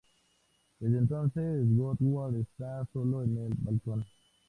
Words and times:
Desde 0.79 0.97
entonces 0.97 1.63
Gottwald 1.77 2.37
está 2.37 2.83
solo 2.91 3.21
en 3.21 3.37
el 3.37 3.53
balcón. 3.59 4.03